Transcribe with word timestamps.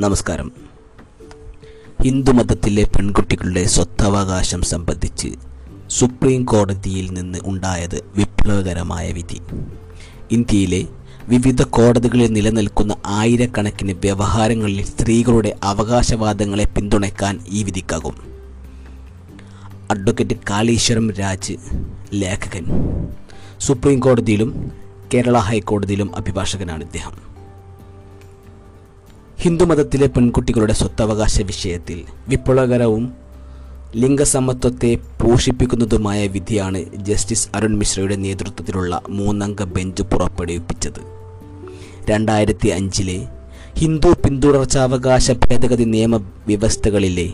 നമസ്കാരം. 0.00 0.52
ഹിന്ദുമതത്തിലെ 2.02 2.84
പെൺകുട്ടികളുടെ 2.84 3.64
സ്വത്തവകാശം 3.64 4.62
സംബന്ധിച്ച് 4.62 5.28
സുപ്രീം 5.88 6.44
കോടതിയിൽ 6.44 7.10
നിന്ന് 7.10 7.38
ഉണ്ടായത് 7.44 8.04
വിപ്ലവകരമായ 8.16 9.12
വിധി. 9.12 9.40
ഇന്ത്യയിലെ 10.30 10.84
വിവിധ 11.28 11.62
കോടതികളിൽ 11.62 12.32
നിലനിൽക്കുന്ന 12.32 12.96
ആയിരക്കണക്കിന് 13.06 13.92
വ്യവഹാരങ്ങളിൽ 13.92 14.84
സ്ത്രീകളുടെ 14.84 15.56
അവകാശവാദങ്ങളെ 15.62 16.64
പിന്തുണയ്ക്കാൻ 16.64 17.40
ഈ 17.48 17.62
വിധിക്കാകും. 17.62 18.16
അഡ്വക്കേറ്റ് 19.90 20.34
കാളീശ്വരം 20.34 21.10
രാജ് 21.10 21.52
ലേഖകൻ. 22.14 22.64
സുപ്രീം 23.58 24.00
കോടതിയിലും 24.00 24.72
കേരള 25.14 25.38
ഹൈക്കോടതിയിലും 25.38 26.16
അഭിഭാഷകനാണ് 26.16 26.84
ഇദ്ദേഹം. 26.84 27.35
ഹിന്ദുമതത്തിലെ 29.38 30.06
പെൺകുട്ടികളുടെ 30.06 30.72
സ്വത്തവകാശ 30.72 31.40
വിഷയത്തിൽ 31.40 32.02
വിപ്ലവകരവും 32.28 33.12
ലിംഗസമത്വത്തെ 33.96 34.98
പോഷിപ്പിക്കുന്നതുമായ 35.22 36.26
വിധിയാണ് 36.26 36.84
ജസ്റ്റിസ് 36.96 37.48
അരുൺ 37.54 37.78
മിശ്രയുടെ 37.78 38.16
നേതൃത്വത്തിലുള്ള 38.16 39.02
മൂന്നംഗ 39.08 39.62
ബെഞ്ച് 39.62 40.02
പുറപ്പെടുവിപ്പിച്ചത്. 40.02 41.00
രണ്ടായിരത്തി 42.10 42.68
അഞ്ചിലെ 42.68 43.28
ഹിന്ദു 43.78 44.08
പിന്തുടർച്ചാവകാശ 44.08 45.30
ഭേദഗതി 45.30 45.84
നിയമ 45.84 46.16
വ്യവസ്ഥകളിലെ 46.16 47.32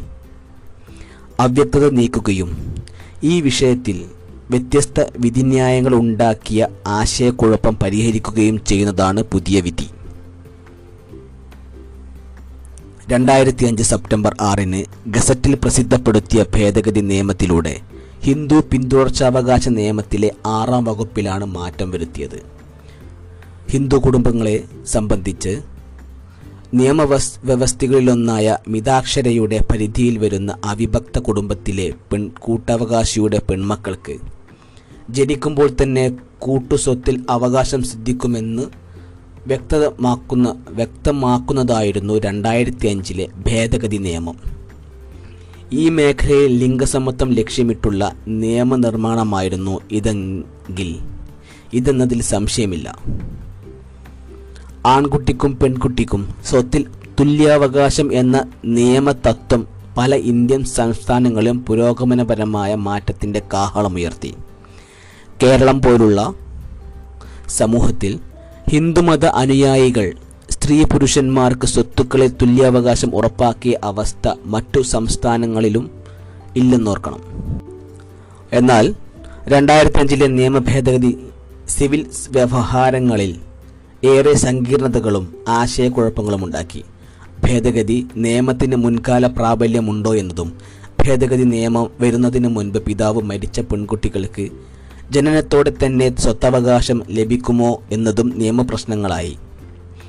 അവ്യക്തത 1.40 1.90
നീക്കുകയും 1.90 2.74
ഈ 3.22 3.40
വിഷയത്തിൽ 3.40 4.04
വ്യത്യസ്ത 4.50 5.04
വിധിന്യായങ്ങൾ 5.18 5.94
ഉണ്ടാക്കിയ 5.94 6.68
ആശയക്കുഴപ്പം 6.86 7.76
പരിഹരിക്കുകയും 7.82 8.64
ചെയ്യുന്നതാണ് 8.64 9.22
പുതിയ 9.22 9.60
വിധി. 9.60 9.86
രണ്ടായിരത്തി 13.12 13.64
അഞ്ച് 13.68 13.82
സെപ്റ്റംബർ 13.82 14.32
ആറിന് 14.48 14.80
ഗസറ്റിൽ 15.14 15.54
പ്രസിദ്ധപ്പെടുത്തിയ 15.62 16.40
ഭേദഗതി 16.54 17.00
നിയമത്തിലൂടെ 17.00 17.72
ഹിന്ദു 18.24 18.58
പിന്തുടർച്ചാവകാശ 18.70 19.68
നിയമത്തിലെ 19.78 20.30
ആറാം 20.46 20.82
വകുപ്പിലാണ് 20.84 21.46
മാറ്റം 21.56 21.88
വരുത്തിയത്. 21.90 22.38
ഹിന്ദു 23.70 23.96
കുടുംബങ്ങളെ 23.96 24.56
സംബന്ധിച്ച് 24.86 25.52
നിയമവസ് 26.74 27.32
വ്യവസ്ഥകളിലൊന്നായ 27.44 28.46
മിതാക്ഷരയുടെ 28.68 29.58
പരിധിയിൽ 29.70 30.14
വരുന്ന 30.18 30.52
അവിഭക്ത 30.64 31.18
കുടുംബത്തിലെ 31.18 31.88
പെൺ 32.12 32.22
കൂട്ടവകാശിയുടെ 32.38 33.40
പെൺമക്കൾക്ക് 33.48 34.14
ജനിക്കുമ്പോൾ 35.10 35.68
തന്നെ 35.82 36.04
കൂട്ടുസ്വത്തിൽ 36.38 37.16
അവകാശം 37.30 37.82
സിദ്ധിക്കുമെന്ന് 37.82 38.64
വ്യക്തമാക്കുന്ന 39.46 40.54
വ്യക്തമാക്കുന്നതായിരുന്നു 40.68 42.18
രണ്ടായിരത്തി 42.18 42.86
അഞ്ചിലെ 42.86 43.28
ഭേദഗതി 43.46 43.96
നിയമം. 43.96 44.36
ഈ 45.72 45.88
മേഖലയിൽ 45.88 46.56
ലിംഗസമത്വം 46.56 47.30
ലക്ഷ്യമിട്ടുള്ള 47.30 48.12
നിയമനിർമ്മാണമായിരുന്നു 48.28 49.80
ഇതെങ്കിൽ 49.90 50.98
ഇതെന്നതിൽ 51.72 52.22
സംശയമില്ല. 52.22 52.98
ആൺകുട്ടിക്കും 54.86 55.56
പെൺകുട്ടിക്കും 55.56 56.34
സ്വത്തിൽ 56.44 56.84
തുല്യാവകാശം 57.20 58.12
എന്ന 58.12 58.48
നിയമതത്വം 58.64 59.66
പല 59.96 60.14
ഇന്ത്യൻ 60.14 60.64
സംസ്ഥാനങ്ങളിലും 60.64 61.64
പുരോഗമനപരമായ 61.64 62.74
മാറ്റത്തിന്റെ 62.74 63.42
കാഹളമുയർത്തി. 63.52 64.34
കേരളം 65.42 65.82
പോലുള്ള 65.82 66.34
സമൂഹത്തിൽ 67.48 68.18
ഹിന്ദുമത 68.72 69.24
അനുയായികൾ 69.26 70.12
സ്ത്രീ 70.50 70.84
പുരുഷന്മാർക്ക് 70.84 71.66
സ്വത്തുക്കളെ 71.66 72.28
തുല്യാവകാശം 72.28 73.16
ഉറപ്പാക്കിയ 73.16 73.78
അവസ്ഥ 73.84 74.28
മറ്റു 74.46 74.80
സംസ്ഥാനങ്ങളിലും 74.80 75.90
ഇല്ലെന്നോർക്കണം. 76.56 77.20
എന്നാൽ 78.52 78.94
രണ്ടായിരത്തി 79.46 79.98
അഞ്ചിലെ 79.98 80.26
നിയമ 80.26 80.58
ഭേദഗതി 80.58 81.12
സിവിൽ 81.68 82.06
വ്യവഹാരങ്ങളിൽ 82.30 83.36
ഏറെ 84.04 84.34
സങ്കീർണതകളും 84.34 85.36
ആശയക്കുഴപ്പങ്ങളും 85.48 86.44
ഉണ്ടാക്കി 86.44 86.84
ഭേദഗതി 87.44 88.06
നിയമത്തിന് 88.16 88.76
മുൻകാല 88.76 89.26
പ്രാബല്യമുണ്ടോ 89.26 90.14
എന്നതും 90.14 90.52
ഭേദഗതി 91.02 91.42
നിയമം 91.42 91.90
വരുന്നതിന് 92.00 92.48
മുൻപ് 92.48 92.78
പിതാവ് 92.78 93.22
മരിച്ച 93.22 93.60
പെൺകുട്ടികൾക്ക് 93.60 94.50
ജനനത്തോടെ 95.14 95.72
തന്നെ 95.84 96.16
സ്വത്തവകാശം 96.16 97.02
ലഭിക്കുമോ 97.10 97.82
എന്നതും 97.92 98.28
നിയമപ്രശ്നങ്ങളായി. 98.38 99.36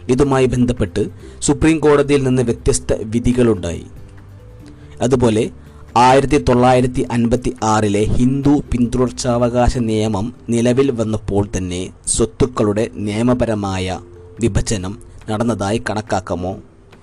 ഇതുമായി 0.10 0.46
ബന്ധപ്പെട്ട് 0.46 1.02
സുപ്രീം 1.40 1.80
കോടതിയിൽ 1.80 2.24
നിന്ന് 2.24 2.42
വ്യത്യസ്ത 2.42 2.94
വിധികളുണ്ടായി. 3.04 3.84
അതുപോലെ 5.02 5.44
ആയിരത്തി 5.98 6.38
തൊള്ളായിരത്തി 6.38 7.02
അൻപത്തി 7.12 7.56
ആറിലെ 7.64 8.04
ഹിന്ദു 8.04 8.64
പിന്തുടർച്ചാവകാശ 8.72 9.78
നിയമം 9.78 10.36
നിലവിൽ 10.50 10.92
വന്നപ്പോൾ 10.92 11.48
തന്നെ 11.58 11.90
സ്വത്തുക്കളുടെ 12.08 12.88
നിയമപരമായ 12.96 14.00
വിഭജനം 14.42 14.98
നടന്നതായി 15.30 15.82
കണക്കാക്കാമോ 15.90 16.58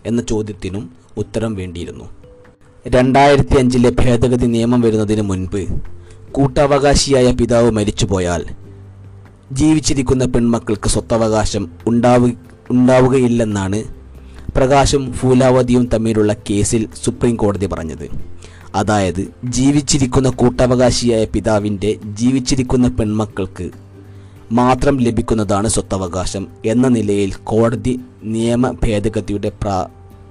എന്ന 0.06 0.22
ചോദ്യത്തിനും 0.22 0.90
ഉത്തരം 1.16 1.54
വേണ്ടിയിരുന്നു. 1.54 2.04
രണ്ടായിരത്തി 2.88 3.56
അഞ്ചിലെ 3.58 3.90
ഭേദഗതി 3.90 4.46
നിയമം 4.46 4.80
വരുന്നതിന് 4.80 5.22
മുൻപ് 5.22 5.62
കൂട്ടവകാശിയായ 6.32 7.32
പിതാവ് 7.32 7.70
മരിച്ചുപോയാൽ 7.70 8.44
ജീവിച്ചിരിക്കുന്ന 9.52 10.24
പെൺമക്കൾക്ക് 10.24 10.88
സ്വത്തവകാശം 10.88 11.70
ഉണ്ടാവു 11.86 12.30
ഉണ്ടാവുകയില്ലെന്നാണ് 12.70 13.84
പ്രകാശും 14.56 15.12
ഫൂലാവതിയും 15.12 15.88
തമ്മിലുള്ള 15.94 16.32
കേസിൽ 16.32 16.88
സുപ്രീം 17.04 17.36
കോടതി 17.36 17.66
പറഞ്ഞത്. 17.66 18.08
അതായത് 18.74 19.28
ജീവിച്ചിരിക്കുന്ന 19.44 20.28
കൂട്ടവകാശിയായ 20.28 21.24
പിതാവിന്റെ 21.24 21.98
ജീവിച്ചിരിക്കുന്ന 22.04 22.88
പെൺമക്കൾക്ക് 22.88 23.70
മാത്രം 24.52 24.96
ലഭിക്കുന്നതാണ് 24.98 25.68
സ്വത്തവകാശം 25.68 26.48
എന്ന 26.64 26.88
നിലയിൽ 26.88 27.34
കോടതി 27.44 28.00
നിയമ 28.24 28.70
ഭേദഗതിയുടെ 28.70 29.52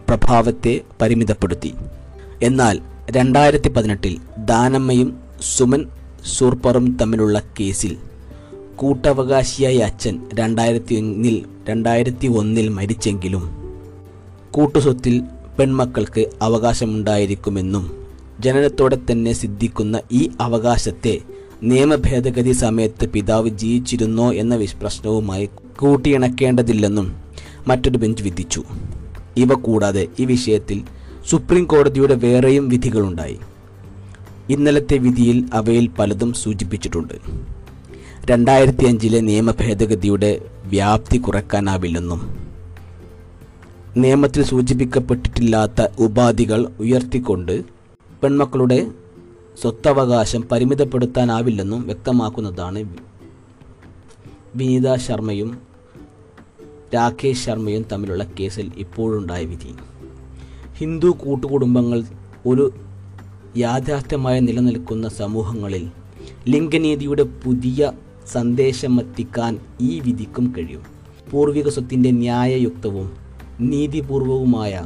പ്രഭാവത്തെ 0.07 0.81
പരിമിതപ്പെടുത്തി. 1.01 1.73
എന്നാൽ 2.43 2.79
രണ്ടായിരത്തി 3.11 3.69
പതിനെട്ടിൽ 3.69 4.17
ദാനമ്മയും 4.37 5.28
സുമൻ 5.41 5.85
സൂർപ്പറും 6.38 6.97
തമ്മിലുള്ള 7.01 7.44
കേസിൽ. 7.59 7.97
കൂട്ടവകാശിയായ 8.75 9.77
അച്ഛൻ 9.77 10.22
രണ്ടായിരത്തി 10.33 10.95
ഒന്നിൽ 10.95 11.45
രണ്ടായിരത്തി 11.69 12.27
ഒന്നിൽ 12.27 12.67
മരിച്ചെങ്കിലും 12.67 13.49
കൂട്ടുസ്വത്തിൽ 14.51 15.22
പെൺമക്കൾക്ക് 15.59 16.25
അവകാശമുണ്ടായിരിക്കുമെന്നും 16.41 18.05
ജനനത്തോടെ 18.39 18.97
തന്നെ 19.11 19.33
സിദ്ധിക്കുന്ന 19.33 20.01
ഈ 20.11 20.29
അവകാശത്തെ 20.41 21.19
നിയമഭേദഗതി 21.63 22.51
സമയത്ത് 22.51 23.09
പിതാവ് 23.09 23.49
ജീവിച്ചിരുന്നോ 23.49 24.33
എന്ന 24.33 24.55
പ്രശ്നവുമായി 24.81 25.49
കൂട്ടിയിണക്കേണ്ടതില്ലെന്നും 25.79 27.16
മറ്റൊരു 27.67 27.97
ബെഞ്ച് 27.97 28.23
വിധിച്ചു. 28.23 28.63
ഇവ 29.38 29.53
കൂടാതെ 29.53 30.07
ഈ 30.19 30.25
വിഷയത്തിൽ 30.25 30.83
സുപ്രീം 31.29 31.66
കോടതിയുടെ 31.66 32.16
വേറെയും 32.16 32.69
വിധികളുണ്ടായി. 32.69 33.39
ഇന്നലത്തെ 34.49 34.97
വിധിയിൽ 34.97 35.45
അവയിൽ 35.53 35.87
പലതും 35.87 36.33
സൂചിപ്പിച്ചിട്ടുണ്ട്. 36.33 37.13
രണ്ടായിരത്തി 38.25 38.85
അഞ്ചിലെ 38.85 39.19
നിയമ 39.19 39.51
ഭേദഗതിയുടെ 39.51 40.41
വ്യാപ്തി 40.65 41.17
കുറയ്ക്കാനാവില്ലെന്നും 41.17 42.21
നിയമത്തിൽ 43.97 44.43
സൂചിപ്പിക്കപ്പെട്ടിട്ടില്ലാത്ത 44.43 45.87
ഉപാധികൾ 45.99 46.67
ഉയർത്തിക്കൊണ്ട് 46.79 47.65
പെൺമക്കളുടെ 48.23 48.87
സ്വത്തവകാശം 49.61 50.41
പരിമിതപ്പെടുത്താനാവില്ലെന്നും 50.41 51.81
വ്യക്തമാക്കുന്നതാണ് 51.81 52.89
വിനീത 54.55 54.95
ശർമ്മയും 54.95 55.57
രാകേഷ് 56.95 57.45
ശർമ്മയും 57.45 57.85
തമ്മിലുള്ള 57.91 58.23
കേസിൽ 58.40 58.72
ഇപ്പോഴുണ്ടായ 58.78 59.45
വിധി. 59.45 59.72
ഹിന്ദു 60.78 61.07
കൂട്ടുകുടുംബങ്ങൾ 61.07 62.03
ഒരു 62.45 62.73
യാഥാർത്ഥ്യമായി 63.57 64.40
നിലനിൽക്കുന്ന 64.40 65.09
സമൂഹങ്ങളിൽ 65.09 65.90
ലിംഗനീതിയുടെ 66.47 67.23
പുതിയ 67.23 67.91
സന്ദേശമെത്തിക്കാൻ 68.31 69.59
ഈ 69.81 69.99
വിധിക്കും 69.99 70.53
കഴിയും. 70.57 70.84
പൂർവിക 71.31 71.69
സ്വത്തിന്റെ 71.69 72.11
ന്യായയുക്തവും 72.11 73.11
നീതിപൂർവവുമായ 73.59 74.84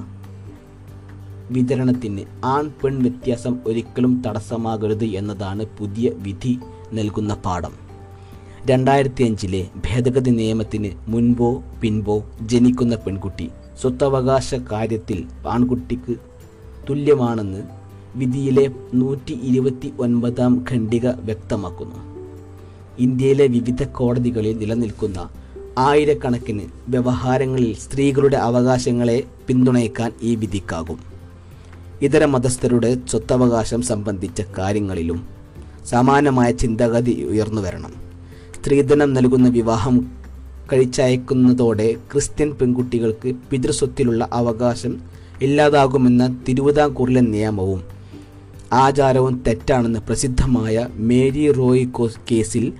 വിതരണത്തിന് 1.51 2.21
ആൺ 2.45 2.71
പെൺ 2.83 3.01
വ്യത്യാസം 3.01 3.59
ഒരിക്കലും 3.65 4.21
തടസ്സമാകരുത് 4.27 5.05
എന്നതാണ് 5.05 5.65
പുതിയ 5.65 6.09
വിധി 6.09 6.59
നൽകുന്ന 6.93 7.33
പാഠം. 7.33 7.71
രണ്ടായിരത്തി 8.65 9.23
അഞ്ചിലെ 9.23 9.67
ഭേദഗതി 9.75 10.29
നിയമത്തിന് 10.29 10.89
മുൻപോ 11.07 11.63
പിൻപോ 11.81 12.23
ജനിക്കുന്ന 12.41 12.95
പെൺകുട്ടി 12.95 13.49
സ്വത്തവകാശ 13.81 14.55
കാര്യത്തിൽ 14.55 15.25
ആൺകുട്ടിക്ക് 15.47 16.15
തുല്യമാണെന്ന് 16.89 17.82
വിധിയിലെ 18.15 18.71
നൂറ്റി 18.93 19.33
ഇരുപത്തി 19.33 19.93
ഒൻപതാം 19.99 20.65
ഖണ്ഡിക 20.71 21.07
വ്യക്തമാക്കുന്നു. 21.07 21.95
ഇന്ത്യയിലെ 22.99 23.47
വിവിധ 23.47 23.83
കോടതികളിൽ 23.83 24.57
നിലനിൽക്കുന്ന 24.57 25.29
ആയിരക്കണക്കിന് 25.77 26.61
വ്യവഹാരങ്ങളിൽ 26.87 27.75
സ്ത്രീകളുടെ 27.75 28.37
അവകാശങ്ങളെ 28.37 29.23
പിന്തുണയ്ക്കാൻ 29.47 30.11
ഈ 30.21 30.35
വിധിക്കാകും. 30.35 30.99
ഇതര 32.01 32.25
മതസ്ഥരുടെ 32.25 32.97
സ്വത്തവകാശം 33.09 33.81
സംബന്ധിച്ച 33.81 34.41
കാര്യങ്ങളിലും 34.57 35.27
സമാനമായ 35.85 36.51
ചിന്താഗതി 36.51 37.27
ഉയർന്നു 37.29 37.61
വരണം 37.61 37.93
സ്ത്രീധനം 38.61 39.13
നൽകുന്ന 39.13 39.49
വിവാഹം 39.49 40.11
കഴിച്ചയക്കുന്നതോടെ 40.73 41.93
ക്രിസ്ത്യൻ 41.93 42.51
പെൺകുട്ടികൾക്ക് 42.51 43.33
പിതൃസ്വത്തിലുള്ള 43.49 44.29
അവകാശം 44.33 45.01
ഇല്ലാതാകുമെന്ന 45.41 46.43
തിരുവിതാംകൂറിലെ 46.47 47.21
നിയമവും 47.21 47.92
ആചാരവും 48.73 49.43
തെറ്റാണെന്ന് 49.47 49.99
പ്രസിദ്ധമായ 49.99 50.87
മേരി 50.93 51.51
റോയ് 51.51 51.85
കേസിൽ 52.31 52.73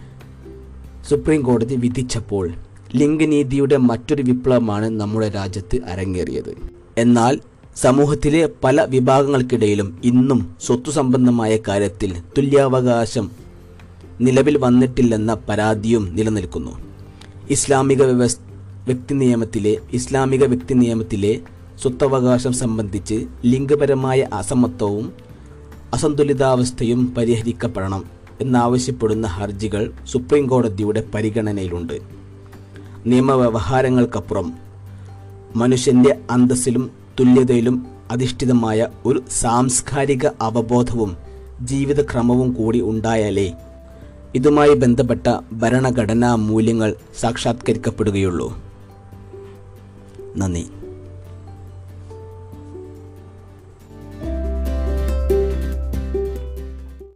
സുപ്രീം 1.09 1.41
കോടതി 1.41 1.75
വിധിച്ചപ്പോൾ 1.75 2.51
ലിംഗനീതിയുടെ 2.95 3.77
മറ്റൊരു 3.77 4.23
വിപ്ലവമാണ് 4.23 4.89
നമ്മുടെ 4.89 5.29
രാജ്യത്ത് 5.29 5.77
അരങ്ങേറിയത്. 5.85 6.55
എന്നാൽ 6.97 7.39
സമൂഹത്തിലെ 7.75 8.49
പല 8.63 8.83
വിഭാഗങ്ങൾക്കിടയിലും 8.83 10.01
ഇന്നും 10.03 10.55
സ്വത്തു 10.65 10.91
സംബന്ധമായ 10.91 11.59
കാര്യത്തിൽ 11.67 12.13
തുല്യാവകാശം 12.37 13.31
നിലവിൽ 14.21 14.57
വന്നിട്ടില്ലെന്ന 14.57 15.33
പരാതിയും 15.33 16.15
നിലനിൽക്കുന്നു. 16.15 16.71
ഇസ്ലാമിക 17.49 18.03
വ്യവസ് 18.03 18.37
വ്യക്തി 18.85 19.13
നിയമത്തിലെ 19.13 19.77
ഇസ്ലാമിക 19.93 20.45
വ്യക്തി 20.45 20.73
നിയമത്തിലെ 20.73 21.39
സ്വത്തവകാശം 21.81 22.53
സംബന്ധിച്ച് 22.53 23.25
ലിംഗപരമായ 23.45 24.21
അസമത്വവും 24.33 25.22
അസന്തുലിതാവസ്ഥയും 25.93 27.15
പരിഹരിക്കപ്പെടണം 27.15 28.05
എന്നാവശ്യപ്പെടുന്ന 28.41 29.27
ഹർജികൾ 29.27 29.93
സുപ്രീം 30.05 30.47
കോടതിയുടെ 30.47 31.03
പരിഗണനയിലുണ്ട്. 31.13 31.99
നിയമവ്യവഹാരങ്ങൾക്കപ്പുറം 33.05 34.53
മനുഷ്യന്റെ 35.55 36.19
അന്തസ്സിലും 36.31 36.91
തുല്യതയിലും 37.19 37.85
അധിഷ്ഠിതമായ 38.11 38.87
ഒരു 39.05 39.23
സാംസ്കാരിക 39.31 40.27
അവബോധവും 40.41 41.17
ജീവിതക്രമവും 41.61 42.53
കൂടി 42.53 42.81
ഉണ്ടായാലേ 42.81 43.53
ഇതുമായി 44.35 44.73
ബന്ധപ്പെട്ട 44.73 45.39
ഭരണഘടനാ 45.51 46.35
മൂല്യങ്ങൾ 46.35 46.95
സാക്ഷാത്കരിക്കപ്പെടുകയുള്ളൂ. 47.19 48.57
നന്ദി. 50.37 50.65